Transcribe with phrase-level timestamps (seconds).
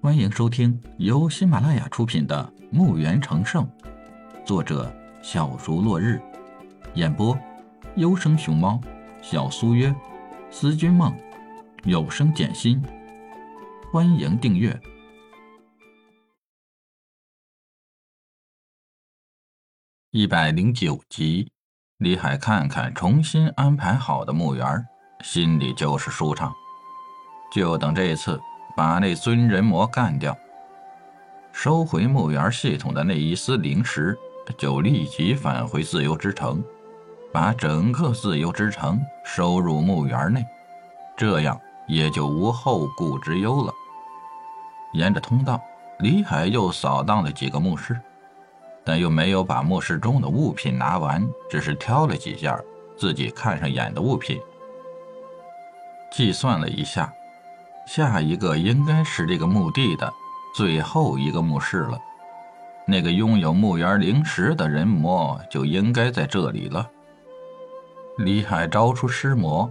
[0.00, 3.64] 欢迎收听由喜马拉雅出品的《墓园成圣》，
[4.46, 6.22] 作者小竹落日，
[6.94, 7.36] 演播
[7.96, 8.80] 优生熊猫、
[9.20, 9.92] 小苏约、
[10.52, 11.12] 思君梦、
[11.82, 12.80] 有声简心。
[13.92, 14.80] 欢迎订阅
[20.12, 21.50] 一百零九集。
[21.96, 24.86] 李海看看重新安排好的墓园，
[25.24, 26.54] 心里就是舒畅。
[27.50, 28.40] 就等这一次
[28.78, 30.38] 把那尊人魔干掉，
[31.50, 34.16] 收回墓园系统的那一丝灵石，
[34.56, 36.62] 就立即返回自由之城，
[37.32, 40.46] 把整个自由之城收入墓园内，
[41.16, 43.72] 这样也就无后顾之忧了。
[44.92, 45.60] 沿着通道，
[45.98, 47.98] 李海又扫荡了几个墓室。
[48.84, 52.56] 但又没有把墓室中的物品拿完，只是挑了几件
[52.96, 54.40] 自己看上眼的物品。
[56.12, 57.12] 计算了一下，
[57.88, 60.12] 下一个应该是这个墓地的
[60.54, 61.98] 最后一个墓室了。
[62.86, 66.86] 那个拥有墓园灵石的人魔就应该在这里了。
[68.18, 69.70] 李海招出尸魔，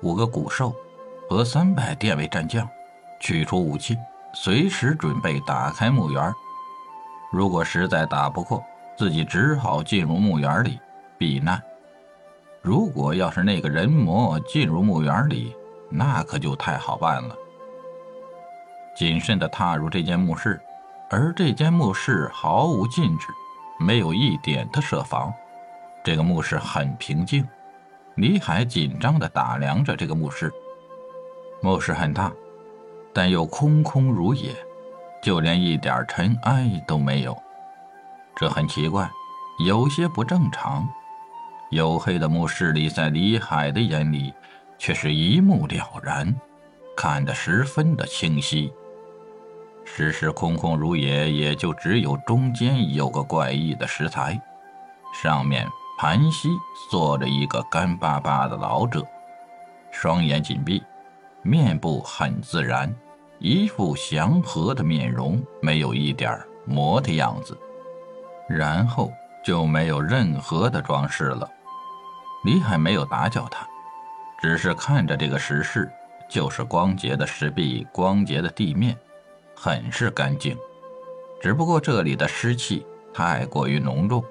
[0.00, 0.72] 五个古兽
[1.28, 2.68] 和三百电位战将，
[3.18, 3.96] 取出武器，
[4.32, 6.32] 随时准备打开墓园。
[7.32, 8.62] 如果实在打不过，
[8.96, 10.78] 自己只好进入墓园里
[11.18, 11.60] 避难。
[12.62, 15.52] 如果要是那个人魔进入墓园里，
[15.90, 17.36] 那可就太好办了。
[18.94, 20.60] 谨慎地踏入这间墓室，
[21.10, 23.26] 而这间墓室毫无禁止，
[23.78, 25.32] 没有一点的设防。
[26.02, 27.46] 这个墓室很平静。
[28.16, 30.52] 李海紧张地打量着这个墓室，
[31.62, 32.30] 墓室很大，
[33.12, 34.54] 但又空空如也。
[35.22, 37.36] 就连一点尘埃都没有，
[38.34, 39.10] 这很奇怪，
[39.66, 40.88] 有些不正常。
[41.70, 44.32] 黝黑的墓室里，在李海的眼里，
[44.80, 46.34] 却是一目了然，
[46.96, 48.72] 看得十分的清晰。
[49.84, 54.40] 石室空空如也，也就只有中间有个怪异的石台，
[55.12, 56.48] 上面盘膝
[56.90, 59.06] 坐着一个干巴巴的老者，
[59.90, 60.82] 双眼紧闭，
[61.42, 62.90] 面部很自然。
[63.38, 67.56] 一副祥和的面容，没有一点魔的样子，
[68.48, 69.12] 然后
[69.44, 71.46] 就没有任何的装饰了。
[72.44, 73.66] 李海没有打搅他，
[74.40, 75.90] 只是看着这个石室，
[76.28, 78.96] 就是光洁的石壁，光洁的地面，
[79.54, 80.56] 很是干净。
[81.40, 84.24] 只不过这里的湿气太过于浓重，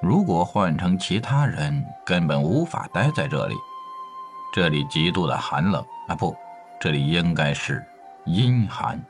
[0.00, 3.54] 如果换成其他人，根本无法待在这里。
[4.52, 6.36] 这里极度的寒冷啊，不，
[6.80, 7.84] 这里应该是。
[8.24, 9.02] 阴寒。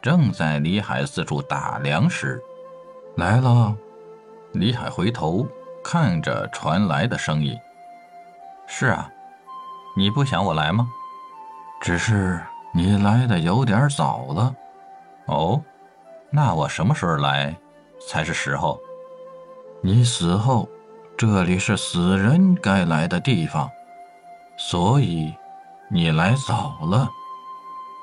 [0.00, 2.40] 正在李海四处打量时，
[3.16, 3.76] 来了。
[4.52, 5.46] 李海回头
[5.84, 7.58] 看着传来的声音
[8.66, 9.10] ：“是啊，
[9.96, 10.86] 你不想我来吗？
[11.80, 12.38] 只是
[12.72, 14.54] 你来的有点早了。
[15.24, 15.62] 哦，
[16.30, 17.56] 那我什么时候来
[18.06, 18.78] 才是时候？
[19.80, 20.68] 你死后，
[21.16, 23.70] 这里是死人该来的地方，
[24.58, 25.34] 所以
[25.88, 27.08] 你来早了。”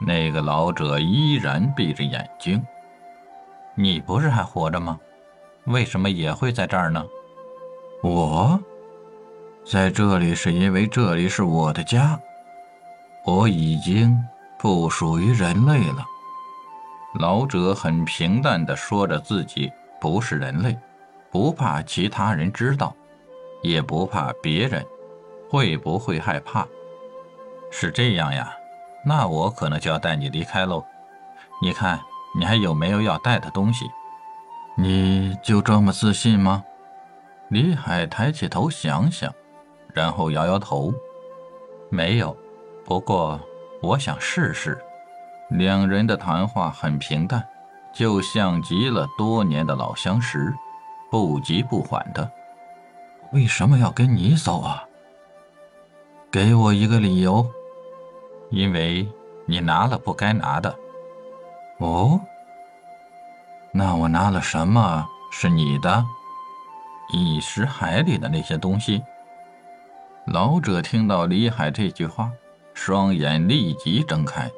[0.02, 2.66] 那个老者依然闭着眼睛。
[3.76, 5.00] 你不是还活着吗？
[5.66, 7.06] 为什么也会在这儿呢？
[8.02, 8.60] 我
[9.66, 12.20] 在这里是因为这里是我的家。
[13.26, 14.22] 我已经
[14.60, 16.06] 不属于人类了。
[17.20, 20.78] 老者很平淡地说着自己不是人类，
[21.32, 22.94] 不怕其他人知道，
[23.62, 24.86] 也不怕别人
[25.50, 26.68] 会不会害怕。
[27.72, 28.54] 是这样呀。
[29.06, 30.84] 那我可能就要带你离开喽。
[31.62, 32.00] 你看，
[32.38, 33.86] 你还有没有要带的东西？
[34.76, 36.64] 你就这么自信吗？
[37.50, 39.34] 李海抬起头想想，
[39.94, 40.94] 然后摇摇头，
[41.90, 42.36] 没有。
[42.84, 43.40] 不过
[43.82, 44.78] 我想试试。
[45.50, 47.48] 两人的谈话很平淡，
[47.94, 50.54] 就像极了多年的老相识，
[51.12, 52.30] 不急不缓的。
[53.32, 54.84] 为什么要跟你走啊？
[56.32, 57.46] 给我一个理由。
[58.50, 59.08] 因为
[59.48, 60.76] 你拿了不该拿的，
[61.80, 62.20] 哦，
[63.72, 66.06] 那我拿了什么是你的？
[67.12, 69.04] 一石海里的那些东西。
[70.28, 72.32] 老者听到李海这句话，
[72.74, 74.50] 双眼立即睁开，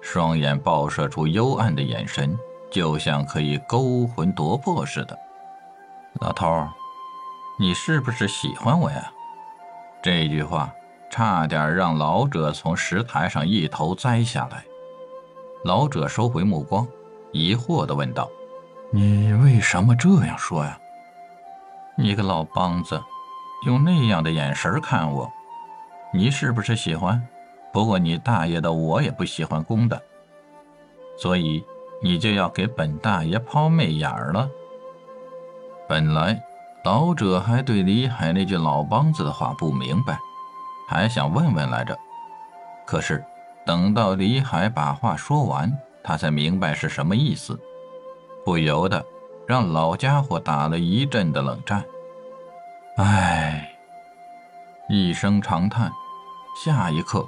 [0.00, 2.36] 双眼爆射出幽暗的眼神，
[2.70, 5.16] 就像可以勾魂夺魄似的。
[6.20, 6.68] 老头，
[7.60, 9.10] 你是不是喜欢我呀？
[10.02, 10.72] 这句话。
[11.10, 14.62] 差点让老者从石台上一头栽下来。
[15.64, 16.86] 老者收回目光，
[17.32, 18.28] 疑惑地问道
[18.92, 20.78] ：“你为什么这样说呀？
[21.96, 23.02] 你个老梆子，
[23.64, 25.30] 用那样的眼神看我，
[26.14, 27.26] 你是不是喜欢？
[27.72, 30.00] 不过你大爷的，我也不喜欢公的。
[31.18, 31.64] 所以
[32.02, 34.48] 你就要给本大爷抛媚眼儿了。
[35.88, 36.40] 本来
[36.84, 40.18] 老者还对李海那句老梆子的话不明白，
[40.88, 41.96] 还想问问来着。
[42.86, 43.22] 可是
[43.66, 47.58] 等到李海把话说完，他才明白是什么意思，
[48.44, 49.04] 不由得
[49.46, 51.84] 让老家伙打了一阵的冷战。
[53.00, 53.70] 唉，
[54.88, 55.88] 一声长叹，
[56.56, 57.24] 下一刻。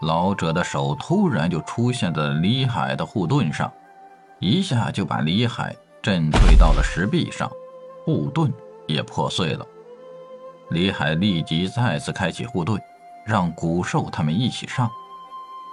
[0.00, 3.70] 老者的手突然就出现在李海的护盾上，
[4.38, 7.52] 一下就把李海震退到了石壁上，
[8.02, 8.50] 护盾
[8.86, 9.66] 也破碎了。
[10.70, 12.80] 李海立即再次开启护盾，
[13.26, 14.90] 让古兽他们一起上。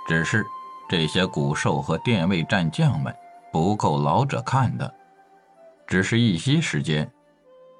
[0.10, 0.46] 只是
[0.90, 3.16] 这些古兽和电位战将们
[3.50, 4.94] 不够老者看的，
[5.88, 7.10] 只是一息时间，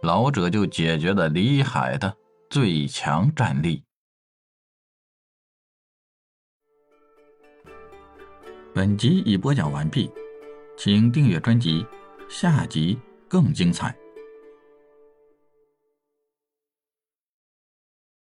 [0.02, 2.16] 老者就解决了李海的
[2.50, 3.84] 最强战力。
[8.74, 10.12] 本集已播讲完毕，
[10.78, 11.86] 请订阅专辑，
[12.30, 12.98] 下集
[13.28, 13.96] 更精彩。